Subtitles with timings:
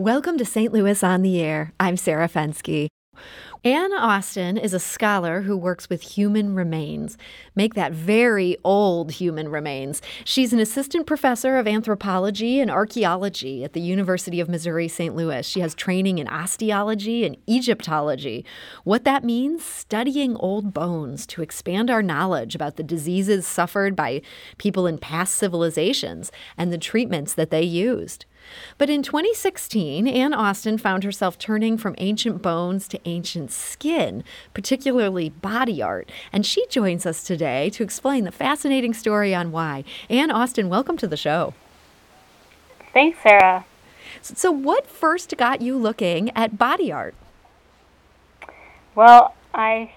[0.00, 0.72] Welcome to St.
[0.72, 1.74] Louis on the Air.
[1.78, 2.88] I'm Sarah Fenske.
[3.62, 7.18] Anne Austin is a scholar who works with human remains.
[7.54, 10.00] Make that very old human remains.
[10.24, 15.14] She's an assistant professor of anthropology and archaeology at the University of Missouri St.
[15.14, 15.46] Louis.
[15.46, 18.46] She has training in osteology and Egyptology.
[18.84, 19.62] What that means?
[19.62, 24.22] Studying old bones to expand our knowledge about the diseases suffered by
[24.56, 28.24] people in past civilizations and the treatments that they used.
[28.78, 35.28] But in 2016, Anne Austin found herself turning from ancient bones to ancient skin, particularly
[35.28, 36.10] body art.
[36.32, 39.84] And she joins us today to explain the fascinating story on why.
[40.08, 41.54] Anne Austin, welcome to the show.
[42.92, 43.64] Thanks, Sarah.
[44.22, 47.14] So, what first got you looking at body art?
[48.94, 49.92] Well, I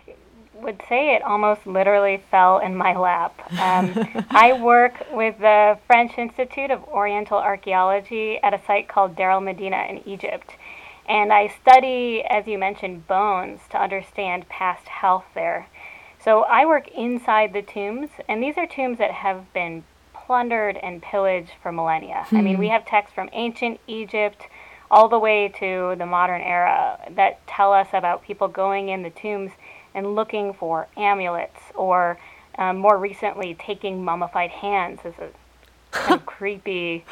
[0.63, 3.40] would say it almost literally fell in my lap.
[3.53, 9.31] Um, I work with the French Institute of Oriental Archaeology at a site called Deir
[9.31, 10.55] el-Medina in Egypt.
[11.08, 15.67] And I study, as you mentioned, bones to understand past health there.
[16.23, 19.83] So I work inside the tombs, and these are tombs that have been
[20.14, 22.23] plundered and pillaged for millennia.
[22.30, 22.38] Hmm.
[22.38, 22.73] I mean, we hmm.
[22.73, 24.48] have texts from ancient Egypt
[24.89, 29.09] all the way to the modern era that tell us about people going in the
[29.09, 29.52] tombs
[29.94, 32.17] and looking for amulets or
[32.58, 35.30] um, more recently taking mummified hands as a
[35.91, 37.05] kind of creepy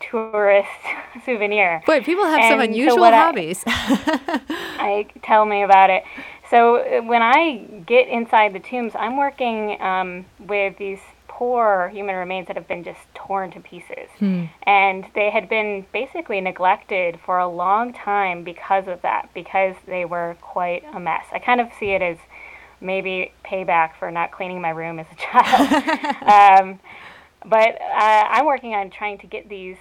[0.00, 0.68] tourist
[1.24, 1.82] souvenir.
[1.86, 3.62] Boy, people have and some unusual so hobbies.
[3.66, 6.04] I, I, tell me about it.
[6.50, 11.00] So uh, when I get inside the tombs, I'm working um, with these
[11.36, 14.08] poor human remains that have been just torn to pieces.
[14.18, 14.44] Hmm.
[14.62, 20.06] And they had been basically neglected for a long time because of that, because they
[20.06, 21.26] were quite a mess.
[21.32, 22.16] I kind of see it as
[22.80, 26.62] maybe payback for not cleaning my room as a child.
[26.62, 26.80] um,
[27.44, 29.76] but uh, I'm working on trying to get these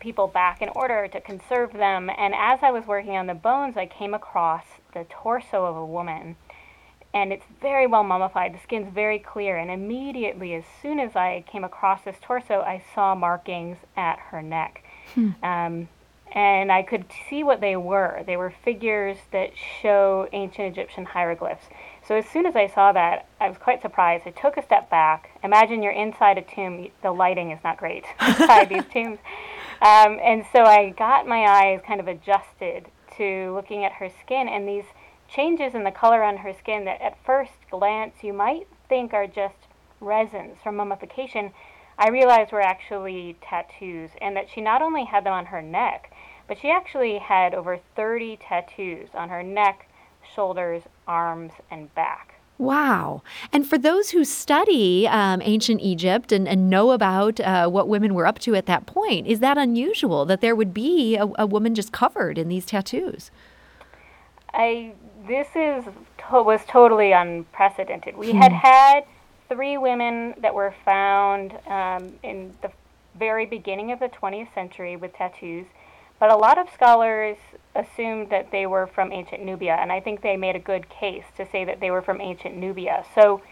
[0.00, 2.10] people back in order to conserve them.
[2.16, 5.84] And as I was working on the bones, I came across the torso of a
[5.84, 6.36] woman
[7.16, 8.52] and it's very well mummified.
[8.52, 12.84] The skin's very clear, and immediately, as soon as I came across this torso, I
[12.94, 14.84] saw markings at her neck.
[15.14, 15.30] Hmm.
[15.42, 15.88] Um,
[16.34, 18.22] and I could see what they were.
[18.26, 21.64] They were figures that show ancient Egyptian hieroglyphs.
[22.06, 24.26] So as soon as I saw that, I was quite surprised.
[24.26, 25.30] I took a step back.
[25.42, 26.88] Imagine you're inside a tomb.
[27.02, 29.20] The lighting is not great inside these tombs.
[29.80, 34.48] Um, and so I got my eyes kind of adjusted to looking at her skin,
[34.48, 34.84] and these
[35.28, 39.26] changes in the color on her skin that at first glance you might think are
[39.26, 39.66] just
[40.00, 41.52] resins from mummification,
[41.98, 46.12] I realized were actually tattoos, and that she not only had them on her neck,
[46.46, 49.88] but she actually had over 30 tattoos on her neck,
[50.34, 52.34] shoulders, arms, and back.
[52.58, 53.22] Wow.
[53.52, 58.14] And for those who study um, ancient Egypt and, and know about uh, what women
[58.14, 61.46] were up to at that point, is that unusual that there would be a, a
[61.46, 63.30] woman just covered in these tattoos?
[64.56, 64.92] I
[65.28, 65.84] this is
[66.30, 68.16] to- was totally unprecedented.
[68.16, 68.38] We hmm.
[68.38, 69.04] had had
[69.48, 72.70] three women that were found um, in the
[73.18, 75.66] very beginning of the 20th century with tattoos,
[76.18, 77.36] but a lot of scholars
[77.74, 81.24] assumed that they were from ancient Nubia, and I think they made a good case
[81.36, 83.04] to say that they were from ancient Nubia.
[83.14, 83.42] So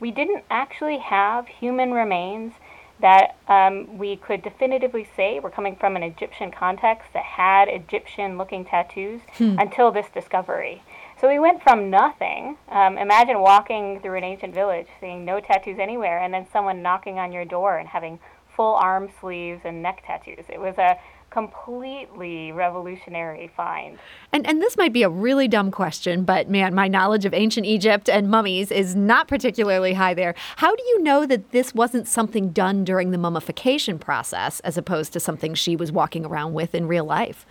[0.00, 2.54] we didn't actually have human remains
[3.02, 8.38] that um, we could definitively say were coming from an Egyptian context that had Egyptian
[8.38, 9.58] looking tattoos hmm.
[9.58, 10.82] until this discovery.
[11.20, 12.56] So we went from nothing.
[12.68, 17.18] Um, imagine walking through an ancient village, seeing no tattoos anywhere, and then someone knocking
[17.18, 18.18] on your door and having
[18.56, 20.44] full arm sleeves and neck tattoos.
[20.48, 20.96] It was a
[21.32, 23.98] completely revolutionary find.
[24.32, 27.66] And and this might be a really dumb question, but man, my knowledge of ancient
[27.66, 30.34] Egypt and mummies is not particularly high there.
[30.56, 35.12] How do you know that this wasn't something done during the mummification process as opposed
[35.14, 37.46] to something she was walking around with in real life?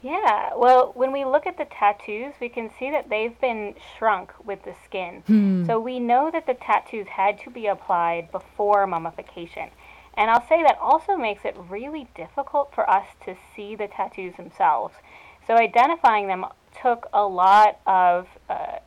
[0.00, 4.32] Yeah, well, when we look at the tattoos, we can see that they've been shrunk
[4.46, 5.22] with the skin.
[5.26, 5.66] Hmm.
[5.66, 9.70] So we know that the tattoos had to be applied before mummification.
[10.18, 14.34] And I'll say that also makes it really difficult for us to see the tattoos
[14.34, 14.96] themselves.
[15.46, 16.44] So identifying them
[16.82, 18.78] took a lot of uh,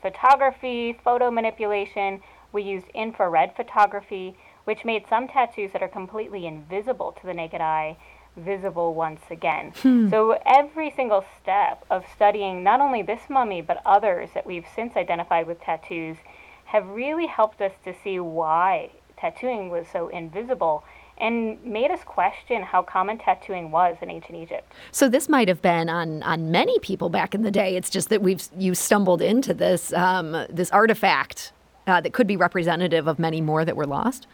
[0.00, 2.22] photography, photo manipulation.
[2.52, 7.60] We used infrared photography, which made some tattoos that are completely invisible to the naked
[7.60, 7.98] eye
[8.38, 9.74] visible once again.
[9.82, 10.08] Hmm.
[10.08, 14.96] So every single step of studying not only this mummy but others that we've since
[14.96, 16.16] identified with tattoos
[16.64, 20.84] have really helped us to see why tattooing was so invisible
[21.18, 24.72] and made us question how common tattooing was in ancient Egypt.
[24.90, 27.76] So this might have been on on many people back in the day.
[27.76, 31.52] It's just that we've you stumbled into this um, this artifact
[31.86, 34.26] uh, that could be representative of many more that were lost.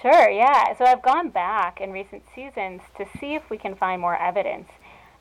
[0.00, 0.76] Sure, yeah.
[0.76, 4.68] So I've gone back in recent seasons to see if we can find more evidence.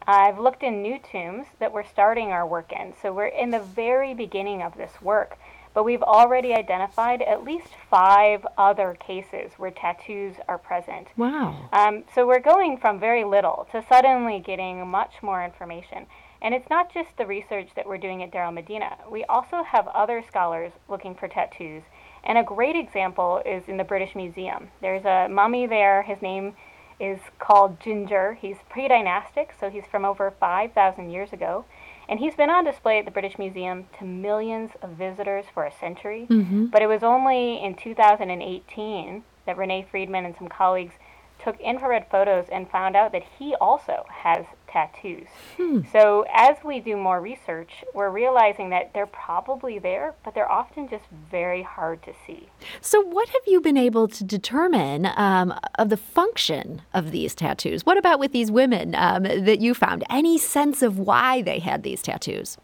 [0.07, 2.93] I've looked in new tombs that we're starting our work in.
[2.99, 5.37] So we're in the very beginning of this work,
[5.73, 11.07] but we've already identified at least five other cases where tattoos are present.
[11.17, 11.69] Wow.
[11.73, 16.05] Um, so we're going from very little to suddenly getting much more information.
[16.41, 18.97] And it's not just the research that we're doing at Deir el-Medina.
[19.09, 21.83] We also have other scholars looking for tattoos.
[22.23, 24.69] And a great example is in the British Museum.
[24.81, 26.01] There's a mummy there.
[26.01, 26.55] His name
[26.99, 28.37] is called Ginger.
[28.39, 31.65] He's pre dynastic, so he's from over 5,000 years ago.
[32.09, 35.71] And he's been on display at the British Museum to millions of visitors for a
[35.71, 36.27] century.
[36.29, 36.65] Mm-hmm.
[36.65, 40.95] But it was only in 2018 that Renee Friedman and some colleagues
[41.43, 45.27] took infrared photos and found out that he also has tattoos.
[45.57, 45.81] Hmm.
[45.91, 50.87] So, as we do more research, we're realizing that they're probably there, but they're often
[50.87, 52.47] just very hard to see.
[52.79, 57.85] So, what have you been able to determine um, of the function of these tattoos?
[57.85, 60.03] What about with these women um, that you found?
[60.09, 62.57] Any sense of why they had these tattoos?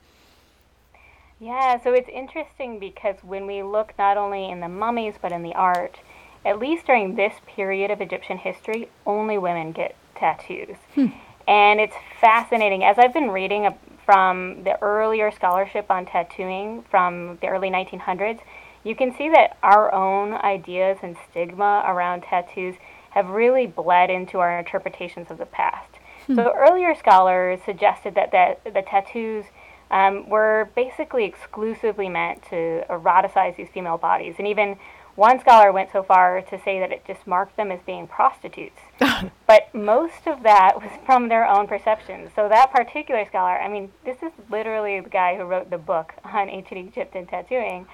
[1.39, 5.43] Yeah, so it's interesting because when we look not only in the mummies but in
[5.43, 5.99] the art,
[6.43, 10.77] at least during this period of Egyptian history, only women get tattoos.
[10.95, 11.07] Hmm.
[11.47, 12.83] And it's fascinating.
[12.83, 13.73] As I've been reading
[14.05, 18.39] from the earlier scholarship on tattooing from the early 1900s,
[18.83, 22.75] you can see that our own ideas and stigma around tattoos
[23.11, 25.95] have really bled into our interpretations of the past.
[26.27, 26.35] Hmm.
[26.35, 29.45] So earlier scholars suggested that the, the tattoos
[29.89, 34.77] um, were basically exclusively meant to eroticize these female bodies, and even
[35.17, 38.79] one scholar went so far to say that it just marked them as being prostitutes.
[39.47, 42.29] but most of that was from their own perceptions.
[42.35, 46.13] So that particular scholar, I mean, this is literally the guy who wrote the book
[46.23, 47.87] on ancient Egypt and tattooing.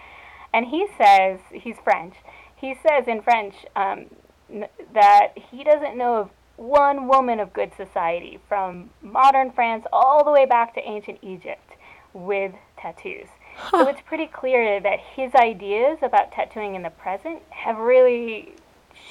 [0.53, 2.15] And he says, he's French,
[2.57, 4.07] he says in French um,
[4.51, 10.25] n- that he doesn't know of one woman of good society from modern France all
[10.25, 11.71] the way back to ancient Egypt
[12.13, 13.29] with tattoos.
[13.55, 13.83] Huh.
[13.83, 18.53] So it's pretty clear that his ideas about tattooing in the present have really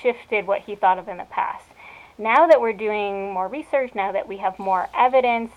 [0.00, 1.66] shifted what he thought of in the past.
[2.18, 5.52] Now that we're doing more research, now that we have more evidence,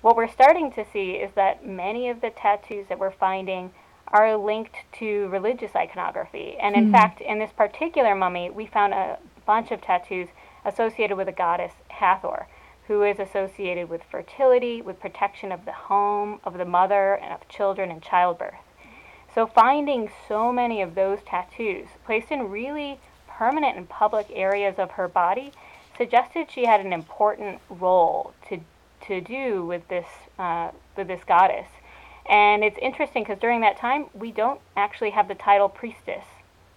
[0.00, 3.72] what we're starting to see is that many of the tattoos that we're finding
[4.08, 6.56] are linked to religious iconography.
[6.60, 6.92] And in mm.
[6.92, 10.28] fact, in this particular mummy, we found a bunch of tattoos
[10.64, 12.46] associated with the goddess Hathor
[12.90, 17.48] who is associated with fertility, with protection of the home, of the mother, and of
[17.48, 18.64] children and childbirth.
[19.32, 22.98] So, finding so many of those tattoos placed in really
[23.28, 25.52] permanent and public areas of her body
[25.96, 28.58] suggested she had an important role to,
[29.06, 31.68] to do with this, uh, with this goddess.
[32.28, 36.24] And it's interesting because during that time, we don't actually have the title priestess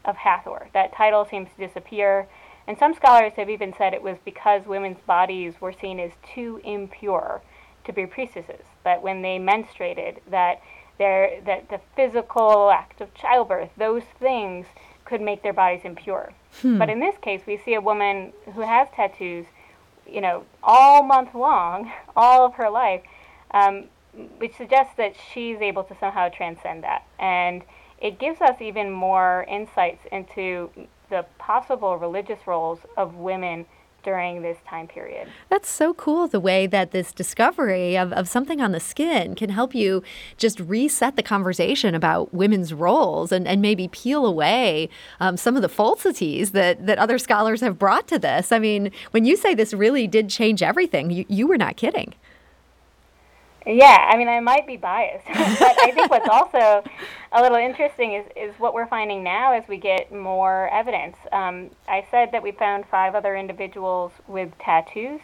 [0.05, 0.67] of Hathor.
[0.73, 2.27] That title seems to disappear
[2.67, 6.61] and some scholars have even said it was because women's bodies were seen as too
[6.63, 7.41] impure
[7.83, 10.61] to be priestesses, that when they menstruated, that
[10.97, 14.67] their that the physical act of childbirth, those things
[15.05, 16.31] could make their bodies impure.
[16.61, 16.77] Hmm.
[16.77, 19.45] But in this case, we see a woman who has tattoos,
[20.07, 23.01] you know, all month long, all of her life,
[23.51, 23.85] um,
[24.37, 27.05] which suggests that she's able to somehow transcend that.
[27.19, 27.63] And
[27.99, 30.69] it gives us even more insights into
[31.13, 33.67] the possible religious roles of women
[34.03, 35.29] during this time period.
[35.49, 39.51] That's so cool the way that this discovery of, of something on the skin can
[39.51, 40.01] help you
[40.37, 44.89] just reset the conversation about women's roles and, and maybe peel away
[45.19, 48.51] um, some of the falsities that, that other scholars have brought to this.
[48.51, 52.15] I mean, when you say this really did change everything, you, you were not kidding.
[53.65, 56.83] Yeah, I mean, I might be biased, but I think what's also
[57.31, 61.17] a little interesting is, is what we're finding now as we get more evidence.
[61.31, 65.21] Um, I said that we found five other individuals with tattoos.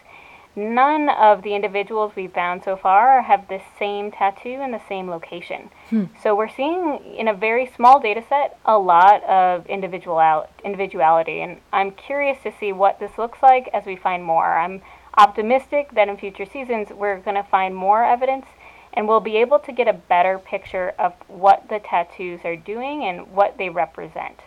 [0.56, 5.10] None of the individuals we've found so far have the same tattoo in the same
[5.10, 5.70] location.
[5.90, 6.06] Hmm.
[6.22, 11.60] So we're seeing in a very small data set a lot of individual individuality, and
[11.72, 14.58] I'm curious to see what this looks like as we find more.
[14.58, 14.82] I'm
[15.18, 18.46] optimistic that in future seasons we're going to find more evidence
[18.94, 23.04] and we'll be able to get a better picture of what the tattoos are doing
[23.04, 24.42] and what they represent.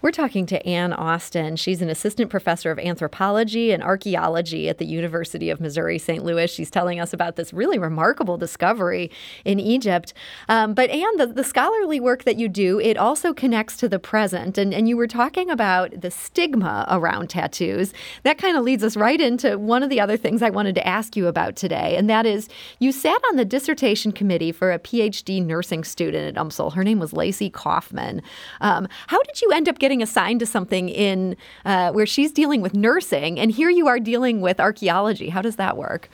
[0.00, 1.56] We're talking to Anne Austin.
[1.56, 6.24] She's an assistant professor of anthropology and archaeology at the University of Missouri St.
[6.24, 6.50] Louis.
[6.50, 9.10] She's telling us about this really remarkable discovery
[9.44, 10.14] in Egypt.
[10.48, 13.98] Um, but Anne, the, the scholarly work that you do, it also connects to the
[13.98, 14.58] present.
[14.58, 17.92] And, and you were talking about the stigma around tattoos.
[18.22, 20.86] That kind of leads us right into one of the other things I wanted to
[20.86, 21.96] ask you about today.
[21.96, 22.48] And that is
[22.78, 26.74] you sat on the dissertation committee for a PhD nursing student at UMSL.
[26.74, 28.22] Her name was Lacey Kaufman.
[28.60, 32.32] Um, how did you end end up getting assigned to something in uh, where she's
[32.32, 35.28] dealing with nursing, and here you are dealing with archaeology.
[35.28, 36.08] How does that work?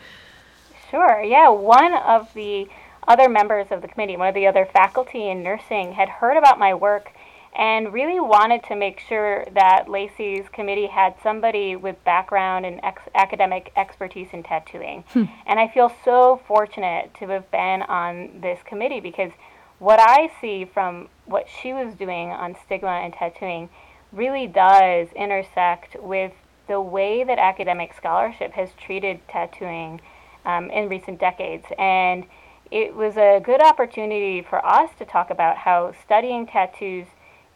[0.90, 1.22] Sure.
[1.22, 1.48] Yeah.
[1.48, 2.68] One of the
[3.06, 6.58] other members of the committee, one of the other faculty in nursing, had heard about
[6.58, 7.10] my work
[7.56, 13.08] and really wanted to make sure that Lacey's committee had somebody with background and ex-
[13.14, 15.04] academic expertise in tattooing.
[15.14, 15.24] Hmm.
[15.46, 19.32] And I feel so fortunate to have been on this committee because
[19.78, 23.68] what I see from what she was doing on stigma and tattooing
[24.12, 26.32] really does intersect with
[26.66, 30.00] the way that academic scholarship has treated tattooing
[30.44, 31.66] um, in recent decades.
[31.78, 32.24] And
[32.70, 37.06] it was a good opportunity for us to talk about how studying tattoos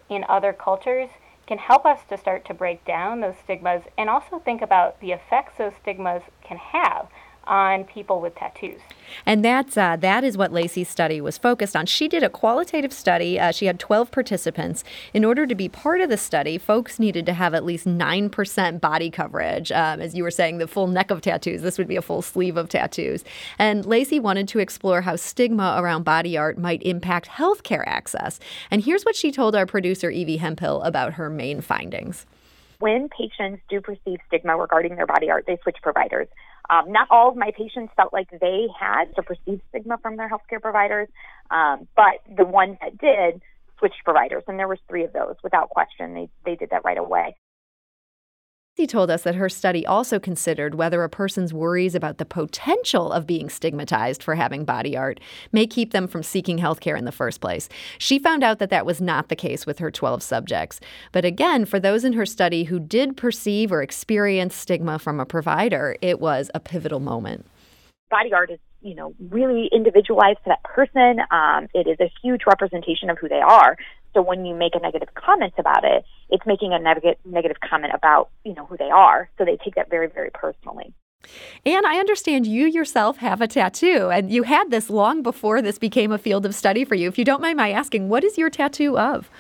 [0.09, 1.11] in other cultures
[1.47, 5.13] can help us to start to break down those stigmas and also think about the
[5.13, 7.09] effects those stigmas can have
[7.45, 8.81] on people with tattoos.
[9.27, 11.87] And that's uh, that is what Lacey's study was focused on.
[11.87, 13.39] She did a qualitative study.
[13.39, 14.85] Uh, she had 12 participants.
[15.13, 18.81] In order to be part of the study, folks needed to have at least 9%
[18.81, 19.71] body coverage.
[19.73, 21.63] Um, as you were saying, the full neck of tattoos.
[21.63, 23.25] This would be a full sleeve of tattoos.
[23.59, 28.41] And Lacey wanted to explore how stigma around body art might impact healthcare access.
[28.71, 32.27] And here's what she told our producer, Evie Hemphill, about her main findings
[32.83, 36.27] when patients do perceive stigma regarding their body art, they switch providers.
[36.71, 40.29] Um, not all of my patients felt like they had to perceive stigma from their
[40.31, 41.09] healthcare providers,
[41.51, 43.43] um, but the ones that did
[43.79, 46.15] switched providers, and there was three of those without question.
[46.15, 47.37] They they did that right away.
[48.75, 53.13] He told us that her study also considered whether a person's worries about the potential
[53.13, 55.21] of being stigmatized for having body art
[55.53, 57.69] may keep them from seeking health care in the first place.
[57.99, 60.81] She found out that that was not the case with her 12 subjects.
[61.13, 65.27] But again, for those in her study who did perceive or experience stigma from a
[65.27, 67.45] provider, it was a pivotal moment.
[68.09, 71.21] Body art is you know, really individualized to that person.
[71.31, 73.77] Um, it is a huge representation of who they are.
[74.15, 77.93] So when you make a negative comment about it, it's making a neg- negative comment
[77.95, 79.29] about, you know, who they are.
[79.39, 80.93] So they take that very, very personally.
[81.65, 85.79] And I understand you yourself have a tattoo, and you had this long before this
[85.79, 87.09] became a field of study for you.
[87.09, 89.31] If you don't mind my asking, what is your tattoo of?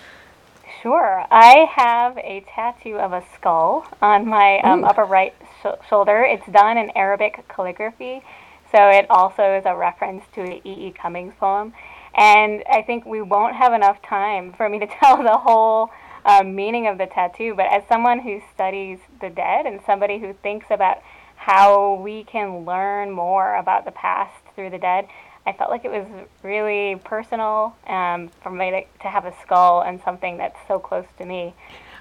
[0.80, 1.24] Sure.
[1.30, 6.22] I have a tattoo of a skull on my um, upper right sh- shoulder.
[6.22, 8.22] It's done in Arabic calligraphy,
[8.72, 10.88] so it also is a reference to an E.
[10.88, 10.92] E.
[10.92, 11.72] Cummings poem.
[12.14, 15.90] And I think we won't have enough time for me to tell the whole
[16.24, 17.54] um, meaning of the tattoo.
[17.54, 21.02] But as someone who studies the dead and somebody who thinks about
[21.36, 25.08] how we can learn more about the past through the dead,
[25.44, 26.06] I felt like it was
[26.44, 31.06] really personal um, for me to, to have a skull and something that's so close
[31.18, 31.54] to me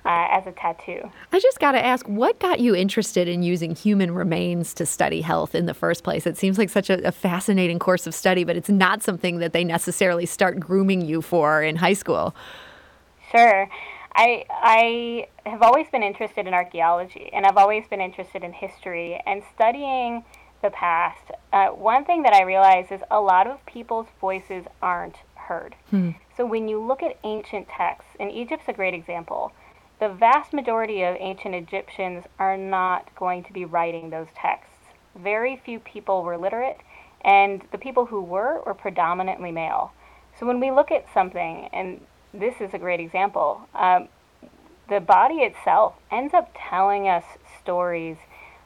[0.05, 1.11] uh, as a tattoo.
[1.31, 5.21] I just got to ask, what got you interested in using human remains to study
[5.21, 6.25] health in the first place?
[6.25, 9.53] It seems like such a, a fascinating course of study, but it's not something that
[9.53, 12.35] they necessarily start grooming you for in high school.
[13.31, 13.69] Sure.
[14.13, 19.21] I I have always been interested in archaeology, and I've always been interested in history
[19.25, 20.25] and studying
[20.61, 21.31] the past.
[21.53, 25.75] Uh, one thing that I realize is a lot of people's voices aren't heard.
[25.89, 26.11] Hmm.
[26.35, 29.53] So when you look at ancient texts, and Egypt's a great example,
[30.01, 34.73] the vast majority of ancient Egyptians are not going to be writing those texts.
[35.15, 36.79] Very few people were literate,
[37.23, 39.93] and the people who were were predominantly male.
[40.39, 42.01] So when we look at something, and
[42.33, 44.07] this is a great example, um,
[44.89, 47.23] the body itself ends up telling us
[47.59, 48.17] stories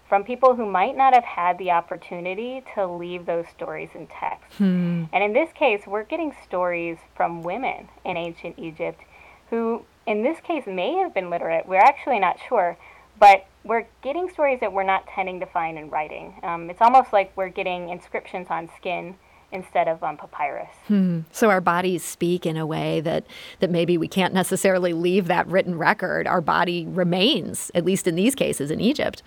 [0.07, 4.53] from people who might not have had the opportunity to leave those stories in text.
[4.53, 5.05] Hmm.
[5.11, 9.01] And in this case, we're getting stories from women in ancient Egypt
[9.49, 11.67] who in this case may have been literate.
[11.67, 12.77] We're actually not sure,
[13.19, 16.35] but we're getting stories that we're not tending to find in writing.
[16.43, 19.15] Um, it's almost like we're getting inscriptions on skin
[19.51, 20.69] instead of on papyrus.
[20.87, 21.21] Hmm.
[21.31, 23.25] So our bodies speak in a way that,
[23.59, 26.27] that maybe we can't necessarily leave that written record.
[26.27, 29.23] Our body remains, at least in these cases in Egypt.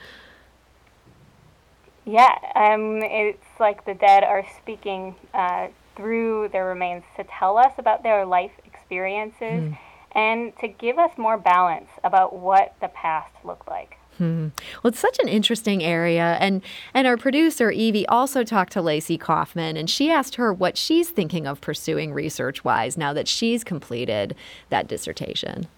[2.04, 7.72] Yeah, um, it's like the dead are speaking uh, through their remains to tell us
[7.76, 9.68] about their life experiences.
[9.68, 13.96] Hmm and to give us more balance about what the past looked like.
[14.18, 14.48] Hmm.
[14.82, 16.60] Well, it's such an interesting area, and
[16.92, 21.10] and our producer Evie also talked to Lacey Kaufman, and she asked her what she's
[21.10, 24.34] thinking of pursuing research-wise now that she's completed
[24.70, 25.68] that dissertation.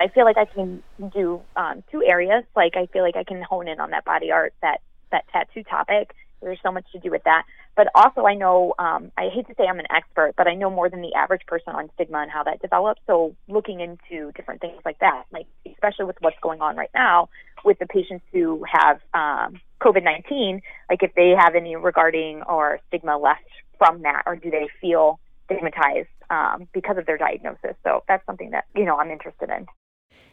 [0.00, 2.44] I feel like I can do um, two areas.
[2.56, 4.80] Like I feel like I can hone in on that body art, that
[5.12, 6.14] that tattoo topic.
[6.40, 7.44] There's so much to do with that.
[7.76, 10.70] But also, I know, um, I hate to say I'm an expert, but I know
[10.70, 13.00] more than the average person on stigma and how that develops.
[13.06, 17.28] So looking into different things like that, like especially with what's going on right now
[17.64, 22.80] with the patients who have um, COVID 19, like if they have any regarding or
[22.88, 23.44] stigma left
[23.78, 27.74] from that, or do they feel stigmatized um, because of their diagnosis.
[27.82, 29.66] So that's something that you know I'm interested in.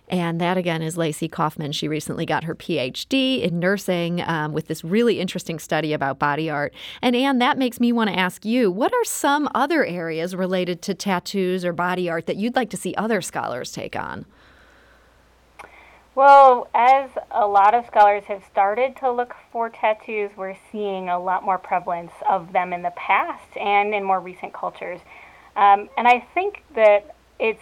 [0.10, 1.74] And that again is Lacey Kaufman.
[1.74, 6.50] She recently got her PhD in nursing um, with this really interesting study about body
[6.50, 6.74] art.
[7.02, 10.82] And Anne, that makes me want to ask you what are some other areas related
[10.84, 14.26] to tattoos or body art that you'd like to see other scholars take on?
[16.16, 21.20] Well, as a lot of scholars have started to look for tattoos, we're seeing a
[21.20, 25.00] lot more prevalence of them in the past and in more recent cultures.
[25.56, 27.62] Um, and I think that it's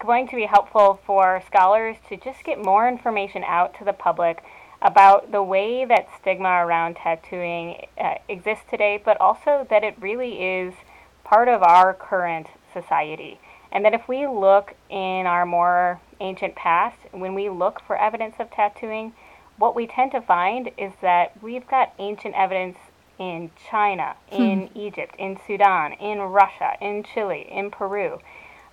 [0.00, 4.42] going to be helpful for scholars to just get more information out to the public
[4.82, 10.42] about the way that stigma around tattooing uh, exists today, but also that it really
[10.42, 10.74] is
[11.22, 13.38] part of our current society.
[13.72, 18.36] And that if we look in our more ancient past, when we look for evidence
[18.38, 19.12] of tattooing,
[19.58, 22.78] what we tend to find is that we've got ancient evidence
[23.18, 24.42] in China, hmm.
[24.42, 28.18] in Egypt, in Sudan, in Russia, in Chile, in Peru.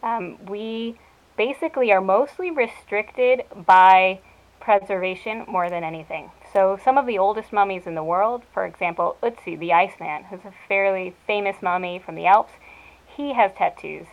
[0.02, 0.98] Um, we
[1.38, 4.20] basically are mostly restricted by
[4.60, 6.32] preservation more than anything.
[6.52, 10.44] So some of the oldest mummies in the world, for example, Ötzi the Iceman, who's
[10.44, 12.54] a fairly famous mummy from the Alps,
[13.06, 14.08] he has tattoos.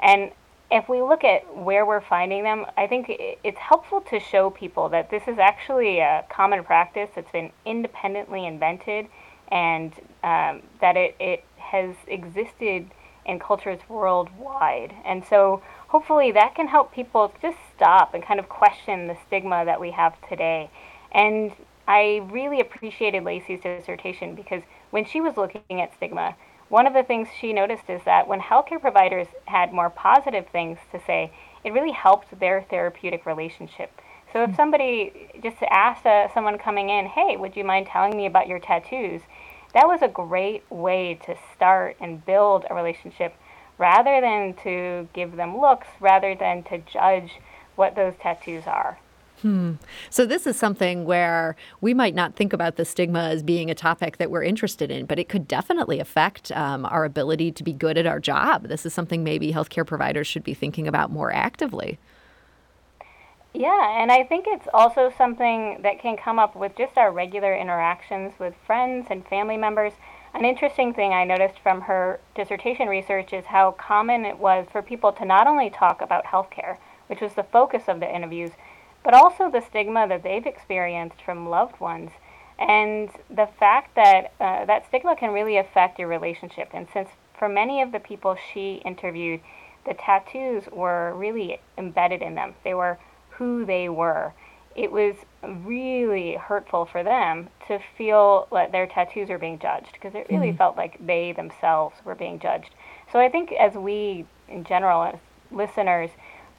[0.00, 0.32] And
[0.70, 4.88] if we look at where we're finding them, I think it's helpful to show people
[4.90, 9.06] that this is actually a common practice that's been independently invented
[9.48, 12.88] and um, that it, it has existed
[13.26, 14.94] in cultures worldwide.
[15.04, 19.64] And so hopefully that can help people just stop and kind of question the stigma
[19.64, 20.70] that we have today.
[21.10, 21.52] And
[21.88, 26.36] I really appreciated Lacey's dissertation because when she was looking at stigma,
[26.68, 30.78] one of the things she noticed is that when healthcare providers had more positive things
[30.92, 31.32] to say,
[31.64, 33.90] it really helped their therapeutic relationship.
[34.32, 34.56] So if hmm.
[34.56, 38.60] somebody just asked uh, someone coming in, hey, would you mind telling me about your
[38.60, 39.22] tattoos?
[39.74, 43.34] That was a great way to start and build a relationship
[43.80, 47.40] rather than to give them looks, rather than to judge
[47.76, 48.98] what those tattoos are.
[49.40, 49.74] Hmm.
[50.10, 53.74] So, this is something where we might not think about the stigma as being a
[53.74, 57.72] topic that we're interested in, but it could definitely affect um, our ability to be
[57.72, 58.68] good at our job.
[58.68, 61.98] This is something maybe healthcare providers should be thinking about more actively.
[63.54, 67.56] Yeah, and I think it's also something that can come up with just our regular
[67.56, 69.94] interactions with friends and family members.
[70.32, 74.80] An interesting thing I noticed from her dissertation research is how common it was for
[74.80, 76.76] people to not only talk about healthcare,
[77.08, 78.52] which was the focus of the interviews,
[79.02, 82.10] but also the stigma that they've experienced from loved ones.
[82.58, 86.70] And the fact that uh, that stigma can really affect your relationship.
[86.72, 89.40] And since for many of the people she interviewed,
[89.86, 92.98] the tattoos were really embedded in them, they were
[93.30, 94.32] who they were.
[94.76, 100.14] It was really hurtful for them to feel that their tattoos are being judged because
[100.14, 100.58] it really mm-hmm.
[100.58, 102.70] felt like they themselves were being judged.
[103.12, 105.18] So I think as we, in general, as
[105.50, 106.10] listeners,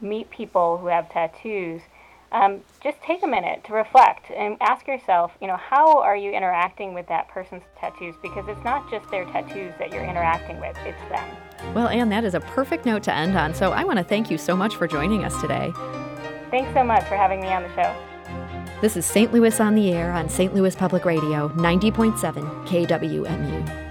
[0.01, 1.81] meet people who have tattoos,
[2.31, 6.31] um, just take a minute to reflect and ask yourself, you know, how are you
[6.31, 8.15] interacting with that person's tattoos?
[8.21, 11.73] Because it's not just their tattoos that you're interacting with, it's them.
[11.73, 13.53] Well, Anne, that is a perfect note to end on.
[13.53, 15.73] So I want to thank you so much for joining us today.
[16.51, 17.95] Thanks so much for having me on the show.
[18.81, 19.31] This is St.
[19.31, 20.53] Louis on the Air on St.
[20.53, 23.90] Louis Public Radio, 90.7 KWMU.